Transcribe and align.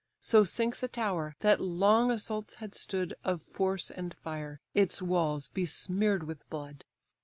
So 0.19 0.43
sinks 0.43 0.81
a 0.81 0.87
tower, 0.87 1.35
that 1.41 1.61
long 1.61 2.09
assaults 2.09 2.55
had 2.55 2.73
stood 2.73 3.13
Of 3.23 3.39
force 3.39 3.91
and 3.91 4.15
fire, 4.15 4.59
its 4.73 4.99
walls 4.99 5.47
besmear'd 5.47 6.23
with 6.23 6.49
blood. 6.49 6.85